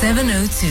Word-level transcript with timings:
702. 0.00 0.66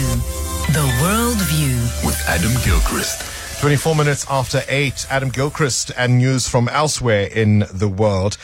The 0.72 0.86
World 1.02 1.38
View. 1.50 1.76
with 2.06 2.16
Adam 2.28 2.52
Gilchrist. 2.64 3.24
24 3.60 3.96
minutes 3.96 4.24
after 4.30 4.62
8, 4.68 5.08
Adam 5.10 5.30
Gilchrist 5.30 5.92
and 5.98 6.20
news 6.20 6.48
from 6.48 6.70
elsewhere 6.70 7.26
in 7.26 7.66
the 7.74 7.88
world. 7.88 8.38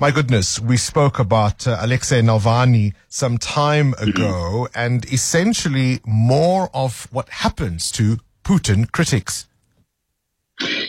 My 0.00 0.10
goodness, 0.10 0.58
we 0.58 0.78
spoke 0.78 1.18
about 1.18 1.66
uh, 1.68 1.76
Alexei 1.78 2.22
Navalny 2.22 2.94
some 3.06 3.36
time 3.36 3.92
ago 3.98 4.66
and 4.74 5.04
essentially 5.12 6.00
more 6.06 6.70
of 6.72 7.06
what 7.12 7.28
happens 7.28 7.90
to 7.90 8.16
Putin 8.44 8.90
critics. 8.90 9.46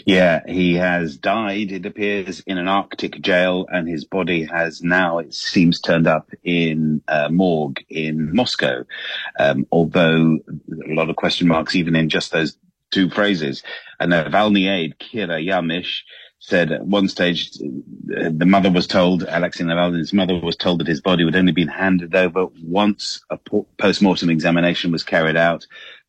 Yeah, 0.05 0.41
he 0.47 0.75
has 0.75 1.17
died, 1.17 1.71
it 1.71 1.85
appears, 1.85 2.39
in 2.41 2.57
an 2.57 2.67
Arctic 2.67 3.19
jail, 3.21 3.65
and 3.71 3.87
his 3.87 4.05
body 4.05 4.43
has 4.43 4.83
now, 4.83 5.17
it 5.17 5.33
seems, 5.33 5.81
turned 5.81 6.07
up 6.07 6.29
in 6.43 7.01
a 7.07 7.29
morgue 7.31 7.83
in 7.89 8.35
Moscow. 8.35 8.85
Um, 9.39 9.65
although 9.71 10.37
a 10.89 10.93
lot 10.93 11.09
of 11.09 11.15
question 11.15 11.47
marks, 11.47 11.75
even 11.75 11.95
in 11.95 12.09
just 12.09 12.31
those 12.31 12.57
two 12.91 13.09
phrases. 13.09 13.63
And 13.99 14.11
Navalny 14.11 14.69
aide, 14.69 14.95
Kira 14.99 15.43
Yarmysh, 15.43 16.01
said 16.39 16.71
at 16.71 16.85
one 16.85 17.07
stage 17.07 17.49
uh, 18.15 18.29
the 18.31 18.45
mother 18.45 18.71
was 18.71 18.85
told, 18.85 19.23
Alexei 19.23 19.63
Navalny's 19.63 20.13
mother 20.13 20.39
was 20.39 20.55
told 20.55 20.79
that 20.79 20.87
his 20.87 21.01
body 21.01 21.25
would 21.25 21.35
only 21.35 21.51
be 21.51 21.65
handed 21.65 22.13
over 22.13 22.47
once 22.61 23.23
a 23.31 23.39
post-mortem 23.79 24.29
examination 24.29 24.91
was 24.91 25.03
carried 25.03 25.37
out. 25.37 25.65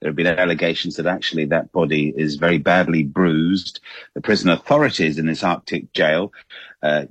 There 0.07 0.13
have 0.13 0.17
been 0.17 0.39
allegations 0.39 0.95
that 0.97 1.07
actually 1.07 1.47
that 1.47 1.73
body 1.73 2.15
is 2.17 2.37
very 2.37 2.59
badly 2.59 3.03
bruised. 3.03 3.81
The 4.15 4.21
prison 4.21 4.51
authorities 4.51 5.19
in 5.19 5.27
this 5.27 5.43
Arctic 5.43 5.93
jail, 5.95 6.33
uh, 6.81 7.07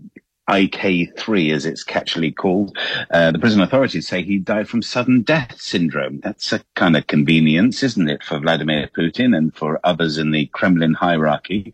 IK3 0.49 1.53
as 1.53 1.65
it's 1.65 1.83
catchily 1.83 2.33
called, 2.33 2.77
uh, 3.11 3.31
the 3.31 3.39
prison 3.39 3.59
authorities 3.59 4.07
say 4.07 4.23
he 4.23 4.37
died 4.37 4.69
from 4.69 4.81
sudden 4.81 5.23
death 5.23 5.59
syndrome. 5.59 6.21
That's 6.21 6.53
a 6.53 6.61
kind 6.75 6.95
of 6.95 7.07
convenience, 7.07 7.83
isn't 7.83 8.09
it, 8.09 8.23
for 8.23 8.39
Vladimir 8.39 8.89
Putin 8.97 9.35
and 9.35 9.53
for 9.53 9.77
others 9.83 10.17
in 10.17 10.31
the 10.31 10.45
Kremlin 10.45 10.93
hierarchy. 10.93 11.73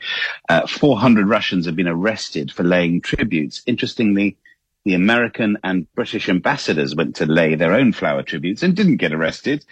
Uh, 0.49 0.65
400 0.65 1.27
Russians 1.27 1.67
have 1.67 1.75
been 1.75 1.87
arrested 1.87 2.51
for 2.51 2.63
laying 2.63 2.99
tributes. 2.99 3.61
Interestingly, 3.67 4.37
the 4.85 4.95
American 4.95 5.57
and 5.63 5.85
British 5.93 6.27
ambassadors 6.27 6.95
went 6.95 7.15
to 7.17 7.27
lay 7.27 7.53
their 7.53 7.73
own 7.73 7.93
flower 7.93 8.23
tributes 8.23 8.63
and 8.63 8.75
didn't 8.75 8.97
get 8.97 9.13
arrested. 9.13 9.63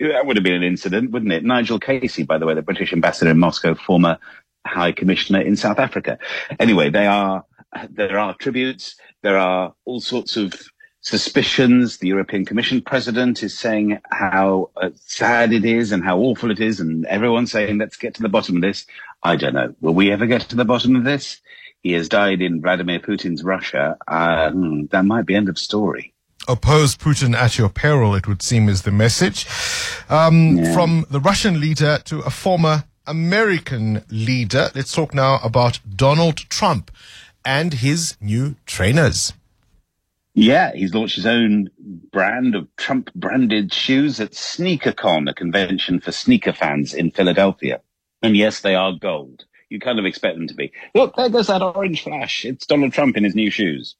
That 0.00 0.26
would 0.26 0.36
have 0.36 0.44
been 0.44 0.54
an 0.54 0.62
incident, 0.62 1.10
wouldn't 1.10 1.32
it? 1.32 1.44
Nigel 1.44 1.80
Casey, 1.80 2.22
by 2.22 2.38
the 2.38 2.46
way, 2.46 2.54
the 2.54 2.62
British 2.62 2.92
ambassador 2.92 3.30
in 3.30 3.38
Moscow, 3.38 3.74
former 3.74 4.18
high 4.66 4.92
commissioner 4.92 5.40
in 5.40 5.56
South 5.56 5.78
Africa. 5.78 6.18
Anyway, 6.60 6.90
they 6.90 7.06
are, 7.06 7.44
there 7.90 8.18
are 8.18 8.34
tributes. 8.34 8.96
There 9.22 9.38
are 9.38 9.74
all 9.84 10.00
sorts 10.00 10.36
of 10.36 10.54
suspicions. 11.00 11.98
The 11.98 12.08
European 12.08 12.44
Commission 12.44 12.80
president 12.80 13.42
is 13.42 13.58
saying 13.58 13.98
how 14.10 14.70
uh, 14.76 14.90
sad 14.94 15.52
it 15.52 15.64
is 15.64 15.90
and 15.90 16.04
how 16.04 16.18
awful 16.18 16.50
it 16.50 16.60
is. 16.60 16.78
And 16.78 17.04
everyone's 17.06 17.50
saying, 17.50 17.78
let's 17.78 17.96
get 17.96 18.14
to 18.14 18.22
the 18.22 18.28
bottom 18.28 18.56
of 18.56 18.62
this. 18.62 18.86
I 19.22 19.34
don't 19.34 19.54
know. 19.54 19.74
Will 19.80 19.94
we 19.94 20.12
ever 20.12 20.26
get 20.26 20.42
to 20.42 20.56
the 20.56 20.64
bottom 20.64 20.94
of 20.94 21.04
this? 21.04 21.40
He 21.82 21.92
has 21.92 22.08
died 22.08 22.40
in 22.40 22.60
Vladimir 22.60 23.00
Putin's 23.00 23.42
Russia. 23.42 23.96
Hmm, 24.08 24.86
that 24.90 25.04
might 25.04 25.26
be 25.26 25.34
end 25.34 25.48
of 25.48 25.58
story. 25.58 26.14
Oppose 26.48 26.96
Putin 26.96 27.34
at 27.34 27.58
your 27.58 27.68
peril, 27.68 28.14
it 28.14 28.26
would 28.26 28.40
seem, 28.42 28.68
is 28.68 28.82
the 28.82 28.90
message. 28.90 29.46
Um, 30.08 30.56
Yeah. 30.56 30.72
From 30.72 31.04
the 31.10 31.20
Russian 31.20 31.60
leader 31.60 31.98
to 32.06 32.20
a 32.20 32.30
former 32.30 32.84
American 33.06 34.02
leader, 34.10 34.70
let's 34.74 34.92
talk 34.92 35.12
now 35.12 35.38
about 35.44 35.80
Donald 35.94 36.38
Trump 36.48 36.90
and 37.44 37.74
his 37.74 38.16
new 38.20 38.56
trainers. 38.66 39.34
Yeah, 40.34 40.72
he's 40.72 40.94
launched 40.94 41.16
his 41.16 41.26
own 41.26 41.68
brand 42.12 42.54
of 42.54 42.68
Trump 42.76 43.12
branded 43.14 43.72
shoes 43.72 44.20
at 44.20 44.32
SneakerCon, 44.32 45.28
a 45.28 45.34
convention 45.34 46.00
for 46.00 46.12
sneaker 46.12 46.52
fans 46.52 46.94
in 46.94 47.10
Philadelphia. 47.10 47.80
And 48.22 48.36
yes, 48.36 48.60
they 48.60 48.74
are 48.74 48.92
gold. 48.92 49.44
You 49.68 49.80
kind 49.80 49.98
of 49.98 50.06
expect 50.06 50.36
them 50.36 50.46
to 50.46 50.54
be. 50.54 50.72
Look, 50.94 51.16
there 51.16 51.28
goes 51.28 51.48
that 51.48 51.60
orange 51.60 52.04
flash. 52.04 52.44
It's 52.44 52.66
Donald 52.66 52.92
Trump 52.92 53.16
in 53.16 53.24
his 53.24 53.34
new 53.34 53.50
shoes. 53.50 53.96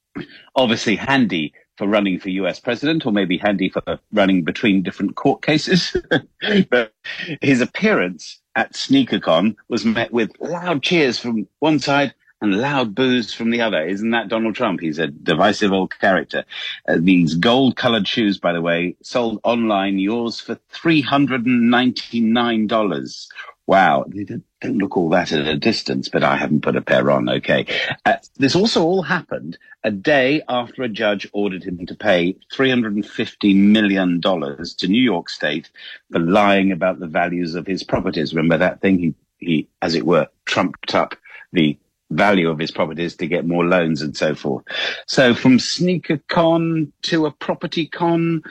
Obviously 0.55 0.95
handy 0.95 1.53
for 1.79 1.87
running 1.87 2.19
for 2.19 2.29
US 2.29 2.59
president 2.59 3.05
or 3.05 3.13
maybe 3.13 3.37
handy 3.37 3.69
for 3.69 3.81
running 4.11 4.43
between 4.43 4.83
different 4.83 5.15
court 5.15 5.41
cases. 5.41 5.95
but 6.69 6.93
his 7.41 7.61
appearance 7.61 8.41
at 8.57 8.73
SneakerCon 8.73 9.55
was 9.69 9.85
met 9.85 10.11
with 10.11 10.29
loud 10.41 10.83
cheers 10.83 11.17
from 11.17 11.47
one 11.59 11.79
side 11.79 12.13
and 12.41 12.57
loud 12.57 12.93
boos 12.93 13.33
from 13.33 13.49
the 13.49 13.61
other. 13.61 13.81
Isn't 13.81 14.11
that 14.11 14.27
Donald 14.27 14.55
Trump? 14.55 14.81
He's 14.81 14.99
a 14.99 15.07
divisive 15.07 15.71
old 15.71 15.97
character. 15.97 16.43
Uh, 16.87 16.97
these 16.99 17.35
gold 17.35 17.77
colored 17.77 18.09
shoes, 18.09 18.37
by 18.37 18.51
the 18.51 18.61
way, 18.61 18.97
sold 19.01 19.39
online, 19.43 19.99
yours 19.99 20.41
for 20.41 20.59
$399. 20.73 23.27
Wow. 23.69 24.05
They 24.07 24.23
don't, 24.23 24.43
look 24.63 24.97
all 24.97 25.09
that 25.09 25.31
at 25.31 25.45
a 25.45 25.55
distance, 25.55 26.09
but 26.09 26.23
I 26.23 26.37
haven't 26.37 26.63
put 26.63 26.75
a 26.75 26.81
pair 26.81 27.11
on. 27.11 27.29
Okay. 27.29 27.67
Uh, 28.03 28.15
this 28.35 28.55
also 28.55 28.81
all 28.83 29.03
happened 29.03 29.59
a 29.83 29.91
day 29.91 30.41
after 30.49 30.81
a 30.81 30.89
judge 30.89 31.29
ordered 31.33 31.63
him 31.63 31.85
to 31.85 31.93
pay 31.93 32.35
$350 32.51 33.55
million 33.55 34.19
to 34.21 34.87
New 34.87 35.01
York 35.01 35.29
State 35.29 35.69
for 36.11 36.17
lying 36.17 36.71
about 36.71 36.99
the 36.99 37.05
values 37.05 37.53
of 37.53 37.67
his 37.67 37.83
properties. 37.83 38.33
Remember 38.33 38.57
that 38.57 38.81
thing? 38.81 38.97
He, 38.97 39.13
he, 39.37 39.67
as 39.83 39.93
it 39.93 40.03
were, 40.03 40.29
trumped 40.45 40.95
up 40.95 41.15
the 41.53 41.77
value 42.09 42.49
of 42.49 42.57
his 42.57 42.71
properties 42.71 43.17
to 43.17 43.27
get 43.27 43.45
more 43.45 43.65
loans 43.65 44.01
and 44.01 44.17
so 44.17 44.33
forth. 44.33 44.65
So 45.05 45.35
from 45.35 45.59
sneaker 45.59 46.19
con 46.27 46.91
to 47.03 47.27
a 47.27 47.31
property 47.31 47.85
con, 47.85 48.41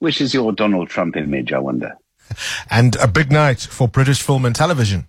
which 0.00 0.20
is 0.20 0.34
your 0.34 0.50
Donald 0.52 0.88
Trump 0.88 1.16
image, 1.16 1.52
I 1.52 1.60
wonder? 1.60 1.96
And 2.70 2.96
a 2.96 3.06
big 3.06 3.30
night 3.30 3.60
for 3.60 3.86
British 3.86 4.22
film 4.22 4.44
and 4.44 4.54
television. 4.54 5.06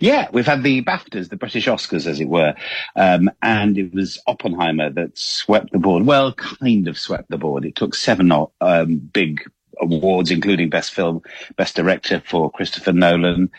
Yeah, 0.00 0.28
we've 0.32 0.46
had 0.46 0.62
the 0.62 0.82
BAFTAs, 0.82 1.30
the 1.30 1.36
British 1.36 1.66
Oscars, 1.66 2.06
as 2.06 2.20
it 2.20 2.28
were, 2.28 2.54
um, 2.96 3.30
and 3.42 3.78
it 3.78 3.94
was 3.94 4.20
Oppenheimer 4.26 4.90
that 4.90 5.16
swept 5.16 5.72
the 5.72 5.78
board. 5.78 6.04
Well, 6.04 6.34
kind 6.34 6.86
of 6.86 6.98
swept 6.98 7.30
the 7.30 7.38
board. 7.38 7.64
It 7.64 7.76
took 7.76 7.94
seven 7.94 8.30
um, 8.60 8.96
big 8.96 9.42
awards, 9.80 10.30
including 10.30 10.68
Best 10.68 10.92
Film, 10.92 11.22
Best 11.56 11.76
Director 11.76 12.22
for 12.26 12.50
Christopher 12.50 12.92
Nolan, 12.92 13.50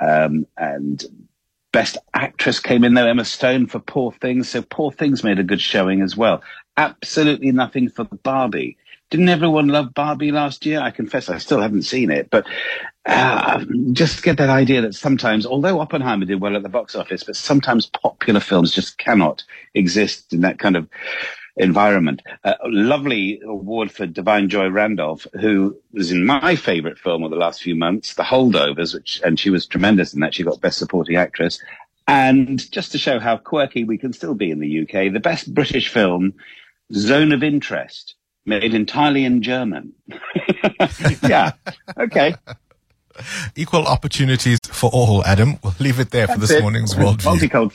um, 0.00 0.46
and 0.58 1.02
Best 1.72 1.96
Actress 2.12 2.60
came 2.60 2.84
in 2.84 2.94
there, 2.94 3.08
Emma 3.08 3.24
Stone 3.24 3.66
for 3.66 3.78
Poor 3.78 4.12
Things. 4.12 4.50
So 4.50 4.62
Poor 4.62 4.90
Things 4.92 5.24
made 5.24 5.38
a 5.38 5.44
good 5.44 5.60
showing 5.60 6.02
as 6.02 6.16
well. 6.16 6.42
Absolutely 6.76 7.52
nothing 7.52 7.88
for 7.88 8.04
Barbie. 8.04 8.76
Didn't 9.10 9.28
everyone 9.28 9.66
love 9.66 9.92
Barbie 9.92 10.30
last 10.30 10.64
year? 10.64 10.80
I 10.80 10.92
confess 10.92 11.28
I 11.28 11.38
still 11.38 11.60
haven't 11.60 11.82
seen 11.82 12.10
it, 12.10 12.30
but 12.30 12.46
uh, 13.06 13.64
just 13.92 14.22
get 14.22 14.38
that 14.38 14.50
idea 14.50 14.82
that 14.82 14.94
sometimes, 14.94 15.44
although 15.44 15.80
Oppenheimer 15.80 16.26
did 16.26 16.40
well 16.40 16.54
at 16.54 16.62
the 16.62 16.68
box 16.68 16.94
office, 16.94 17.24
but 17.24 17.34
sometimes 17.34 17.86
popular 17.86 18.38
films 18.38 18.72
just 18.72 18.98
cannot 18.98 19.42
exist 19.74 20.32
in 20.32 20.42
that 20.42 20.60
kind 20.60 20.76
of 20.76 20.88
environment. 21.56 22.22
Uh, 22.44 22.54
lovely 22.66 23.40
award 23.44 23.90
for 23.90 24.06
Da'Vine 24.06 24.46
Joy 24.46 24.68
Randolph, 24.68 25.26
who 25.40 25.76
was 25.92 26.12
in 26.12 26.24
my 26.24 26.54
favorite 26.54 26.98
film 26.98 27.24
of 27.24 27.30
the 27.30 27.36
last 27.36 27.62
few 27.62 27.74
months, 27.74 28.14
The 28.14 28.22
Holdovers, 28.22 28.94
which, 28.94 29.20
and 29.24 29.40
she 29.40 29.50
was 29.50 29.66
tremendous 29.66 30.14
in 30.14 30.20
that. 30.20 30.34
She 30.34 30.44
got 30.44 30.60
Best 30.60 30.78
Supporting 30.78 31.16
Actress. 31.16 31.60
And 32.06 32.70
just 32.70 32.92
to 32.92 32.98
show 32.98 33.18
how 33.18 33.36
quirky 33.36 33.84
we 33.84 33.98
can 33.98 34.12
still 34.12 34.34
be 34.34 34.50
in 34.50 34.60
the 34.60 34.82
UK, 34.82 35.12
the 35.12 35.20
best 35.20 35.52
British 35.52 35.88
film, 35.88 36.34
Zone 36.92 37.32
of 37.32 37.42
Interest, 37.42 38.14
made 38.46 38.74
entirely 38.74 39.24
in 39.24 39.42
German. 39.42 39.92
yeah. 41.22 41.52
Okay. 41.96 42.34
Equal 43.56 43.86
opportunities 43.86 44.58
for 44.64 44.90
all, 44.92 45.24
Adam. 45.24 45.58
We'll 45.62 45.74
leave 45.78 46.00
it 46.00 46.10
there 46.10 46.26
for 46.26 46.38
this 46.38 46.50
it. 46.50 46.62
morning's 46.62 46.94
worldview. 46.94 47.38
Multicultural. 47.38 47.68